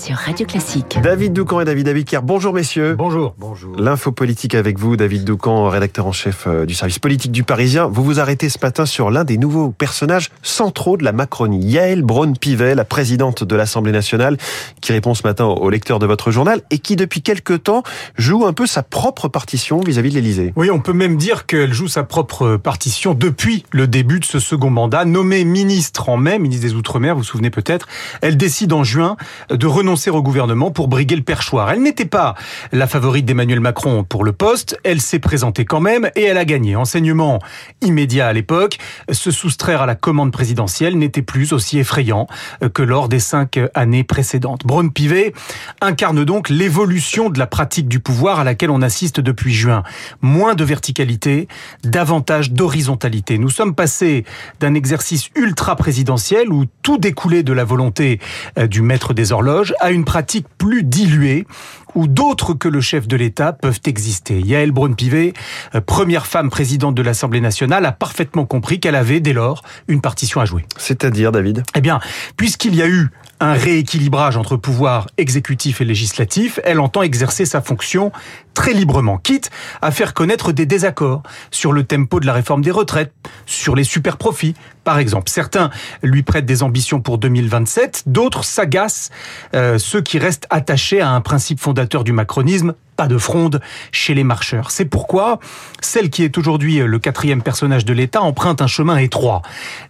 sur 0.00 0.16
Radio 0.16 0.46
Classique. 0.46 0.98
David 1.02 1.34
Doucan 1.34 1.60
et 1.60 1.66
David 1.66 1.86
Abiker, 1.88 2.20
bonjour 2.22 2.54
messieurs. 2.54 2.94
Bonjour. 2.96 3.34
Bonjour. 3.36 3.76
L'info 3.76 4.12
politique 4.12 4.54
avec 4.54 4.78
vous, 4.78 4.96
David 4.96 5.24
Doucan, 5.24 5.68
rédacteur 5.68 6.06
en 6.06 6.12
chef 6.12 6.44
euh, 6.46 6.64
du 6.64 6.72
service 6.72 6.98
politique 6.98 7.32
du 7.32 7.44
Parisien. 7.44 7.86
Vous 7.86 8.02
vous 8.02 8.18
arrêtez 8.18 8.48
ce 8.48 8.56
matin 8.62 8.86
sur 8.86 9.10
l'un 9.10 9.24
des 9.24 9.36
nouveaux 9.36 9.70
personnages 9.70 10.30
centraux 10.42 10.96
de 10.96 11.04
la 11.04 11.12
Macronie, 11.12 11.60
Yael 11.60 12.02
Braun-Pivet, 12.02 12.74
la 12.74 12.86
présidente 12.86 13.44
de 13.44 13.54
l'Assemblée 13.54 13.92
nationale, 13.92 14.38
qui 14.80 14.92
répond 14.92 15.12
ce 15.12 15.22
matin 15.26 15.44
au 15.44 15.68
lecteur 15.68 15.98
de 15.98 16.06
votre 16.06 16.30
journal 16.30 16.62
et 16.70 16.78
qui 16.78 16.96
depuis 16.96 17.20
quelque 17.20 17.52
temps 17.52 17.82
joue 18.16 18.46
un 18.46 18.54
peu 18.54 18.66
sa 18.66 18.82
propre 18.82 19.28
partition 19.28 19.80
vis-à-vis 19.80 20.10
de 20.10 20.14
l'Élysée. 20.14 20.54
Oui, 20.56 20.70
on 20.70 20.80
peut 20.80 20.94
même 20.94 21.18
dire 21.18 21.44
qu'elle 21.44 21.74
joue 21.74 21.88
sa 21.88 22.04
propre 22.04 22.56
partition 22.56 23.12
depuis 23.12 23.66
le 23.70 23.86
début 23.86 24.18
de 24.18 24.24
ce 24.24 24.38
second 24.38 24.70
mandat. 24.70 25.04
Nommée 25.04 25.44
ministre 25.44 26.08
en 26.08 26.16
mai, 26.16 26.38
ministre 26.38 26.66
des 26.66 26.74
Outre-mer, 26.74 27.14
vous 27.14 27.20
vous 27.20 27.26
souvenez 27.26 27.50
peut-être, 27.50 27.86
elle 28.22 28.38
décide 28.38 28.72
en 28.72 28.82
juin 28.82 29.18
de 29.50 29.66
renoncer 29.66 29.90
au 30.08 30.22
gouvernement 30.22 30.70
pour 30.70 30.88
briguer 30.88 31.16
le 31.16 31.22
perchoir. 31.22 31.70
Elle 31.70 31.82
n'était 31.82 32.06
pas 32.06 32.34
la 32.72 32.86
favorite 32.86 33.26
d'Emmanuel 33.26 33.60
Macron 33.60 34.04
pour 34.04 34.24
le 34.24 34.32
poste, 34.32 34.78
elle 34.84 35.02
s'est 35.02 35.18
présentée 35.18 35.66
quand 35.66 35.80
même 35.80 36.10
et 36.16 36.22
elle 36.22 36.38
a 36.38 36.46
gagné. 36.46 36.76
Enseignement 36.76 37.40
immédiat 37.82 38.28
à 38.28 38.32
l'époque, 38.32 38.78
se 39.10 39.30
soustraire 39.30 39.82
à 39.82 39.86
la 39.86 39.94
commande 39.94 40.32
présidentielle 40.32 40.96
n'était 40.96 41.22
plus 41.22 41.52
aussi 41.52 41.78
effrayant 41.78 42.26
que 42.72 42.82
lors 42.82 43.08
des 43.08 43.20
cinq 43.20 43.58
années 43.74 44.04
précédentes. 44.04 44.64
Braun 44.64 44.88
Pivet 44.88 45.34
incarne 45.80 46.24
donc 46.24 46.48
l'évolution 46.48 47.28
de 47.28 47.38
la 47.38 47.46
pratique 47.46 47.88
du 47.88 48.00
pouvoir 48.00 48.40
à 48.40 48.44
laquelle 48.44 48.70
on 48.70 48.82
assiste 48.82 49.20
depuis 49.20 49.52
juin. 49.52 49.82
Moins 50.22 50.54
de 50.54 50.64
verticalité, 50.64 51.48
davantage 51.84 52.52
d'horizontalité. 52.52 53.38
Nous 53.38 53.50
sommes 53.50 53.74
passés 53.74 54.24
d'un 54.60 54.74
exercice 54.74 55.28
ultra 55.34 55.76
présidentiel 55.76 56.52
où 56.52 56.64
tout 56.82 56.98
découlait 56.98 57.42
de 57.42 57.52
la 57.52 57.64
volonté 57.64 58.20
euh, 58.58 58.66
du 58.66 58.82
maître 58.82 59.14
des 59.14 59.32
horloges 59.32 59.74
à 59.80 59.90
une 59.90 60.04
pratique 60.04 60.46
plus 60.58 60.82
diluée 60.82 61.46
où 61.94 62.06
d'autres 62.06 62.54
que 62.54 62.68
le 62.68 62.80
chef 62.80 63.08
de 63.08 63.16
l'État 63.16 63.52
peuvent 63.52 63.80
exister. 63.86 64.40
Yael 64.40 64.70
Braun-Pivet, 64.70 65.32
euh, 65.74 65.80
première 65.80 66.26
femme 66.26 66.50
présidente 66.50 66.94
de 66.94 67.02
l'Assemblée 67.02 67.40
nationale, 67.40 67.84
a 67.84 67.92
parfaitement 67.92 68.46
compris 68.46 68.80
qu'elle 68.80 68.94
avait 68.94 69.20
dès 69.20 69.32
lors 69.32 69.62
une 69.88 70.00
partition 70.00 70.40
à 70.40 70.44
jouer. 70.44 70.64
C'est-à-dire, 70.76 71.32
David? 71.32 71.64
Eh 71.74 71.80
bien, 71.80 72.00
puisqu'il 72.36 72.74
y 72.74 72.82
a 72.82 72.88
eu 72.88 73.10
un 73.40 73.54
rééquilibrage 73.54 74.36
entre 74.36 74.56
pouvoir 74.56 75.08
exécutif 75.16 75.80
et 75.80 75.84
législatif, 75.84 76.60
elle 76.62 76.78
entend 76.78 77.02
exercer 77.02 77.46
sa 77.46 77.62
fonction 77.62 78.12
très 78.54 78.72
librement, 78.72 79.18
quitte 79.18 79.50
à 79.82 79.90
faire 79.90 80.14
connaître 80.14 80.52
des 80.52 80.66
désaccords 80.66 81.22
sur 81.50 81.72
le 81.72 81.84
tempo 81.84 82.20
de 82.20 82.26
la 82.26 82.32
réforme 82.32 82.62
des 82.62 82.70
retraites, 82.70 83.12
sur 83.46 83.74
les 83.74 83.84
super 83.84 84.16
profits, 84.16 84.54
par 84.84 84.98
exemple. 84.98 85.30
Certains 85.30 85.70
lui 86.02 86.22
prêtent 86.22 86.46
des 86.46 86.62
ambitions 86.62 87.00
pour 87.00 87.18
2027, 87.18 88.04
d'autres 88.06 88.44
s'agacent, 88.44 89.10
euh, 89.54 89.78
ceux 89.78 90.00
qui 90.00 90.18
restent 90.18 90.46
attachés 90.50 91.00
à 91.00 91.10
un 91.10 91.20
principe 91.20 91.60
fondateur 91.60 92.04
du 92.04 92.12
macronisme, 92.12 92.74
pas 92.96 93.08
de 93.08 93.16
fronde 93.16 93.62
chez 93.92 94.12
les 94.12 94.24
marcheurs. 94.24 94.70
C'est 94.70 94.84
pourquoi 94.84 95.38
celle 95.80 96.10
qui 96.10 96.22
est 96.22 96.36
aujourd'hui 96.36 96.80
le 96.80 96.98
quatrième 96.98 97.42
personnage 97.42 97.86
de 97.86 97.94
l'État 97.94 98.20
emprunte 98.20 98.60
un 98.60 98.66
chemin 98.66 98.98
étroit. 98.98 99.40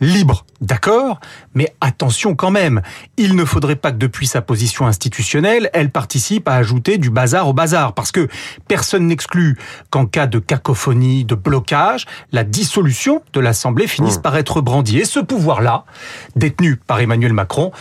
Libre, 0.00 0.44
d'accord, 0.60 1.18
mais 1.54 1.72
attention 1.80 2.34
quand 2.34 2.50
même. 2.50 2.82
Il 3.16 3.34
ne 3.34 3.46
faudrait 3.46 3.76
pas 3.76 3.92
que 3.92 3.96
depuis 3.96 4.26
sa 4.26 4.42
position 4.42 4.86
institutionnelle, 4.86 5.70
elle 5.72 5.88
participe 5.88 6.48
à 6.48 6.56
ajouter 6.56 6.98
du 6.98 7.08
bazar 7.08 7.48
au 7.48 7.54
bazar. 7.54 7.94
Parce 7.94 8.12
que 8.12 8.28
personne 8.66 9.06
n'exclut 9.06 9.56
qu'en 9.90 10.06
cas 10.06 10.26
de 10.26 10.38
cacophonie, 10.38 11.24
de 11.24 11.34
blocage, 11.34 12.06
la 12.32 12.44
dissolution 12.44 13.22
de 13.32 13.40
l'Assemblée 13.40 13.86
finisse 13.86 14.18
par 14.18 14.36
être 14.36 14.60
brandie. 14.60 14.98
Et 14.98 15.04
ce 15.04 15.20
pouvoir-là, 15.20 15.84
détenu 16.36 16.76
par 16.76 17.00
Emmanuel 17.00 17.32
Macron, 17.32 17.72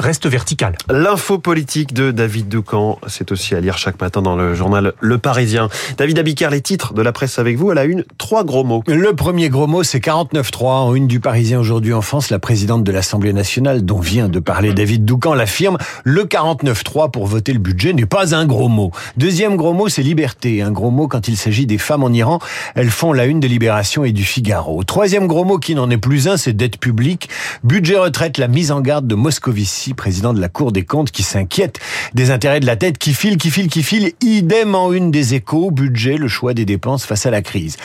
reste 0.00 0.26
vertical. 0.26 0.76
L'info 0.88 1.38
politique 1.38 1.94
de 1.94 2.10
David 2.10 2.48
Doucan, 2.48 2.98
c'est 3.06 3.32
aussi 3.32 3.54
à 3.54 3.60
lire 3.60 3.78
chaque 3.78 4.00
matin 4.00 4.22
dans 4.22 4.36
le 4.36 4.54
journal 4.54 4.94
Le 5.00 5.18
Parisien. 5.18 5.68
David 5.98 6.18
Abiker, 6.18 6.48
les 6.50 6.60
titres 6.60 6.94
de 6.94 7.02
la 7.02 7.12
presse 7.12 7.38
avec 7.38 7.56
vous, 7.56 7.70
elle 7.70 7.78
a 7.78 7.84
une, 7.84 8.04
trois 8.18 8.44
gros 8.44 8.64
mots. 8.64 8.82
Le 8.86 9.14
premier 9.14 9.48
gros 9.48 9.66
mot, 9.66 9.82
c'est 9.82 9.98
49.3. 9.98 10.66
En 10.66 10.94
une 10.94 11.06
du 11.06 11.20
Parisien 11.20 11.60
aujourd'hui 11.60 11.92
en 11.92 12.02
France, 12.02 12.30
la 12.30 12.38
présidente 12.38 12.84
de 12.84 12.92
l'Assemblée 12.92 13.32
nationale, 13.32 13.84
dont 13.84 14.00
vient 14.00 14.28
de 14.28 14.40
parler 14.40 14.72
David 14.72 15.04
Doucan, 15.04 15.34
l'affirme, 15.34 15.78
le 16.04 16.24
49.3 16.24 17.10
pour 17.10 17.26
voter 17.26 17.52
le 17.52 17.58
budget 17.58 17.92
n'est 17.92 18.06
pas 18.06 18.34
un 18.34 18.46
gros 18.46 18.68
mot. 18.68 18.90
Deuxième 19.16 19.56
gros 19.56 19.72
mot, 19.72 19.88
c'est 19.88 20.02
liberté. 20.02 20.62
Un 20.62 20.72
gros 20.72 20.90
mot 20.90 21.08
quand 21.08 21.28
il 21.28 21.36
s'agit 21.36 21.66
des 21.66 21.78
femmes 21.78 22.02
en 22.02 22.12
Iran. 22.12 22.38
Elles 22.74 22.90
font 22.90 23.12
la 23.12 23.26
une 23.26 23.40
de 23.40 23.46
Libération 23.46 24.04
et 24.04 24.12
du 24.12 24.24
Figaro. 24.24 24.82
Troisième 24.84 25.26
gros 25.26 25.44
mot 25.44 25.58
qui 25.58 25.74
n'en 25.74 25.90
est 25.90 25.98
plus 25.98 26.28
un, 26.28 26.36
c'est 26.36 26.52
dette 26.52 26.78
publique. 26.78 27.28
Budget 27.64 27.98
retraite, 27.98 28.38
la 28.38 28.48
mise 28.48 28.72
en 28.72 28.80
garde 28.80 29.06
de 29.06 29.14
Moscovici 29.14 29.89
président 29.94 30.32
de 30.32 30.40
la 30.40 30.48
Cour 30.48 30.72
des 30.72 30.84
comptes, 30.84 31.10
qui 31.10 31.22
s'inquiète 31.22 31.78
des 32.14 32.30
intérêts 32.30 32.60
de 32.60 32.66
la 32.66 32.76
tête 32.76 32.98
qui 32.98 33.14
file, 33.14 33.36
qui 33.36 33.50
file, 33.50 33.68
qui 33.68 33.82
file. 33.82 34.12
Idem 34.20 34.74
en 34.74 34.92
une 34.92 35.10
des 35.10 35.34
échos, 35.34 35.70
budget, 35.70 36.16
le 36.16 36.28
choix 36.28 36.54
des 36.54 36.64
dépenses 36.64 37.04
face 37.04 37.26
à 37.26 37.30
la 37.30 37.42
crise. 37.42 37.76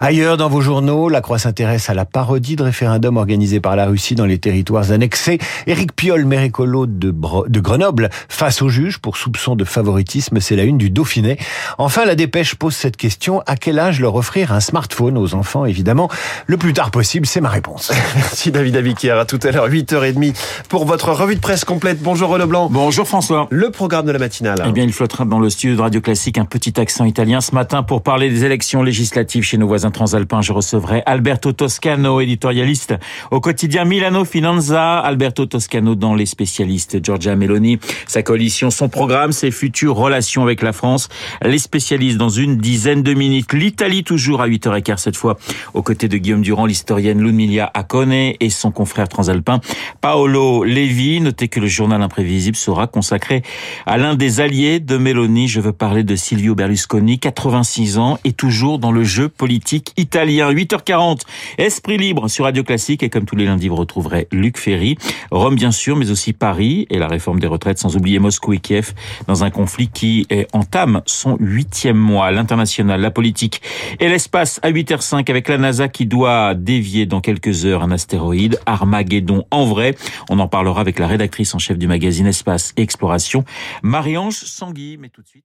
Ailleurs 0.00 0.36
dans 0.36 0.48
vos 0.48 0.60
journaux, 0.60 1.08
la 1.08 1.20
Croix 1.20 1.38
s'intéresse 1.38 1.90
à 1.90 1.94
la 1.94 2.04
parodie 2.04 2.56
de 2.56 2.62
référendum 2.62 3.16
organisé 3.16 3.60
par 3.60 3.76
la 3.76 3.86
Russie 3.86 4.14
dans 4.14 4.26
les 4.26 4.38
territoires 4.38 4.92
annexés. 4.92 5.38
Éric 5.66 5.94
Piolle, 5.94 6.24
maire 6.24 6.42
écolo 6.42 6.86
de, 6.86 7.10
de 7.10 7.60
Grenoble, 7.60 8.10
face 8.28 8.62
au 8.62 8.68
juge 8.68 8.98
pour 8.98 9.16
soupçon 9.16 9.56
de 9.56 9.64
favoritisme, 9.64 10.40
c'est 10.40 10.56
la 10.56 10.64
une 10.64 10.78
du 10.78 10.90
Dauphiné. 10.90 11.38
Enfin, 11.78 12.04
la 12.04 12.14
dépêche 12.14 12.54
pose 12.54 12.74
cette 12.74 12.96
question, 12.96 13.42
à 13.46 13.56
quel 13.56 13.78
âge 13.78 14.00
leur 14.00 14.14
offrir 14.14 14.52
un 14.52 14.60
smartphone 14.60 15.18
aux 15.18 15.34
enfants, 15.34 15.64
évidemment 15.64 16.08
Le 16.46 16.56
plus 16.56 16.72
tard 16.72 16.90
possible, 16.90 17.26
c'est 17.26 17.40
ma 17.40 17.50
réponse. 17.50 17.92
Merci 18.14 18.50
David 18.50 18.76
Abiquière, 18.76 19.18
à 19.18 19.24
tout 19.24 19.40
à 19.42 19.50
l'heure, 19.50 19.68
8h30 19.68 20.34
pour 20.68 20.84
votre 20.84 21.12
revue 21.12 21.34
de 21.34 21.40
presse 21.40 21.51
complète. 21.60 22.00
Bonjour 22.00 22.30
Renaud 22.30 22.46
Blanc. 22.46 22.68
Bonjour 22.70 23.06
François. 23.06 23.46
Le 23.50 23.70
programme 23.70 24.06
de 24.06 24.12
la 24.12 24.18
matinale. 24.18 24.64
Eh 24.66 24.72
bien, 24.72 24.84
il 24.84 24.92
flottera 24.92 25.26
dans 25.26 25.38
le 25.38 25.50
studio 25.50 25.76
de 25.76 25.82
Radio 25.82 26.00
Classique 26.00 26.38
un 26.38 26.46
petit 26.46 26.80
accent 26.80 27.04
italien 27.04 27.42
ce 27.42 27.54
matin 27.54 27.82
pour 27.82 28.02
parler 28.02 28.30
des 28.30 28.44
élections 28.44 28.82
législatives 28.82 29.42
chez 29.42 29.58
nos 29.58 29.66
voisins 29.66 29.90
transalpins. 29.90 30.40
Je 30.40 30.52
recevrai 30.52 31.02
Alberto 31.04 31.52
Toscano, 31.52 32.20
éditorialiste 32.20 32.94
au 33.30 33.40
quotidien 33.40 33.84
Milano 33.84 34.24
Finanza. 34.24 34.98
Alberto 34.98 35.44
Toscano 35.44 35.94
dans 35.94 36.14
les 36.14 36.26
spécialistes. 36.26 37.04
Giorgia 37.04 37.36
Meloni, 37.36 37.78
sa 38.06 38.22
coalition, 38.22 38.70
son 38.70 38.88
programme, 38.88 39.32
ses 39.32 39.50
futures 39.50 39.94
relations 39.94 40.42
avec 40.42 40.62
la 40.62 40.72
France. 40.72 41.10
Les 41.44 41.58
spécialistes 41.58 42.16
dans 42.16 42.30
une 42.30 42.56
dizaine 42.56 43.02
de 43.02 43.12
minutes. 43.12 43.52
L'Italie 43.52 44.04
toujours 44.04 44.40
à 44.40 44.48
8h15 44.48 44.96
cette 44.96 45.16
fois 45.16 45.36
aux 45.74 45.82
côtés 45.82 46.08
de 46.08 46.16
Guillaume 46.16 46.42
Durand, 46.42 46.64
l'historienne 46.64 47.20
Ludmilla 47.20 47.70
Acone 47.74 48.12
et 48.12 48.50
son 48.50 48.70
confrère 48.70 49.08
transalpin 49.08 49.60
Paolo 50.00 50.64
Levi. 50.64 51.20
Que 51.32 51.60
le 51.60 51.66
journal 51.66 52.00
imprévisible 52.02 52.56
sera 52.56 52.86
consacré 52.86 53.42
à 53.86 53.96
l'un 53.96 54.14
des 54.14 54.40
alliés 54.40 54.80
de 54.80 54.96
Meloni. 54.96 55.48
Je 55.48 55.60
veux 55.60 55.72
parler 55.72 56.04
de 56.04 56.14
Silvio 56.14 56.54
Berlusconi, 56.54 57.18
86 57.18 57.98
ans 57.98 58.18
et 58.24 58.32
toujours 58.32 58.78
dans 58.78 58.92
le 58.92 59.02
jeu 59.02 59.28
politique 59.28 59.92
italien. 59.96 60.52
8h40, 60.52 61.22
Esprit 61.58 61.96
libre 61.96 62.28
sur 62.28 62.44
Radio 62.44 62.62
Classique 62.62 63.02
et 63.02 63.08
comme 63.08 63.24
tous 63.24 63.34
les 63.34 63.46
lundis, 63.46 63.68
vous 63.68 63.76
retrouverez 63.76 64.28
Luc 64.30 64.58
Ferry, 64.58 64.96
Rome 65.30 65.56
bien 65.56 65.72
sûr, 65.72 65.96
mais 65.96 66.10
aussi 66.10 66.32
Paris 66.32 66.86
et 66.90 66.98
la 66.98 67.08
réforme 67.08 67.40
des 67.40 67.46
retraites, 67.46 67.78
sans 67.78 67.96
oublier 67.96 68.18
Moscou 68.18 68.52
et 68.52 68.58
Kiev 68.58 68.92
dans 69.26 69.42
un 69.42 69.50
conflit 69.50 69.88
qui 69.88 70.28
entame 70.52 71.02
son 71.06 71.36
huitième 71.40 71.96
mois. 71.96 72.30
L'international, 72.30 73.00
la 73.00 73.10
politique 73.10 73.62
et 73.98 74.08
l'espace 74.08 74.60
à 74.62 74.70
8h05 74.70 75.28
avec 75.30 75.48
la 75.48 75.58
NASA 75.58 75.88
qui 75.88 76.06
doit 76.06 76.54
dévier 76.54 77.06
dans 77.06 77.20
quelques 77.20 77.64
heures 77.64 77.82
un 77.82 77.90
astéroïde, 77.90 78.60
Armageddon 78.66 79.44
en 79.50 79.64
vrai. 79.64 79.96
On 80.28 80.38
en 80.38 80.48
parlera 80.48 80.80
avec 80.80 80.98
la 80.98 81.06
rédactrice 81.22 81.54
en 81.54 81.58
chef 81.58 81.78
du 81.78 81.86
magazine 81.86 82.26
Espace 82.26 82.72
et 82.76 82.82
Exploration, 82.82 83.44
Marie-Ange 83.82 84.34
Sangui. 84.34 84.96
Mais 84.98 85.08
tout 85.08 85.22
de 85.22 85.28
suite. 85.28 85.44